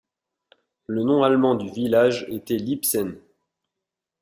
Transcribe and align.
Le 0.87 1.03
nom 1.03 1.21
allemand 1.21 1.53
du 1.53 1.69
village 1.69 2.25
était 2.27 2.57
Liebsen. 2.57 3.19